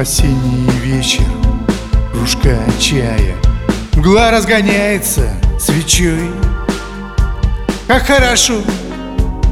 [0.00, 1.26] Осенний вечер,
[2.10, 3.36] кружка чая.
[3.92, 6.30] Мгла разгоняется свечой
[7.86, 8.62] Как хорошо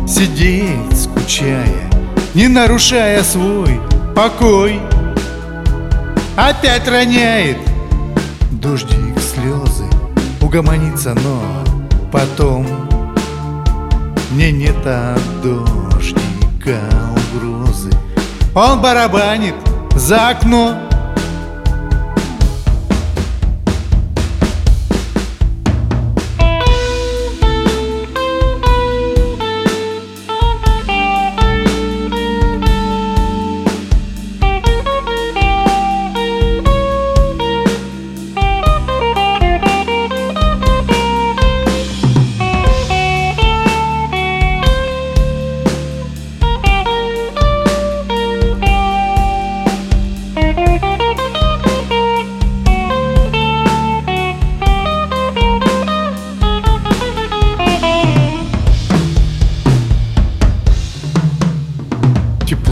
[0.09, 1.91] сидеть, скучая
[2.33, 3.79] Не нарушая свой
[4.17, 4.81] покой.
[6.35, 7.59] Опять роняет
[8.51, 9.85] дождик слезы
[10.41, 11.43] Угомонится, но
[12.11, 12.67] потом
[14.31, 16.81] Мне нет от дождика
[17.35, 17.91] угрозы.
[18.55, 19.55] Он барабанит
[19.99, 20.88] за окно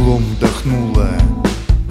[0.07, 1.09] Теплом вдохнула.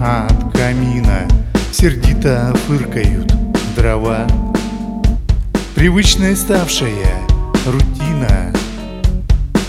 [0.00, 1.28] От камина
[1.70, 3.30] Сердито фыркают
[3.76, 4.26] дрова.
[5.74, 7.12] Привычная ставшая
[7.66, 8.54] рутина.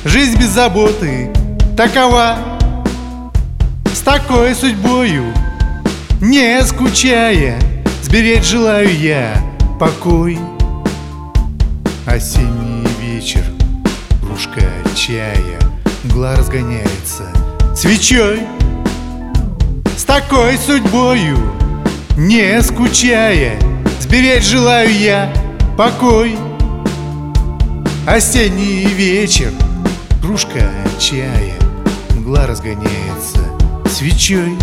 [0.05, 1.29] Жизнь без заботы
[1.75, 2.37] такова.
[3.93, 5.25] С такой судьбою
[6.21, 7.59] не скучая
[8.01, 9.35] Сберечь желаю я
[9.77, 10.39] покой.
[12.05, 13.43] Осенний вечер,
[14.21, 14.63] кружка
[14.95, 15.59] чая
[16.05, 17.25] Мгла разгоняется
[17.77, 18.39] свечой.
[19.95, 21.37] С такой судьбою,
[22.17, 23.59] не скучая
[23.99, 25.31] Сберечь желаю я
[25.77, 26.35] покой.
[28.07, 29.51] Осенний вечер,
[30.21, 31.53] кружка чая
[32.15, 33.41] Мгла разгоняется
[33.87, 34.57] свечой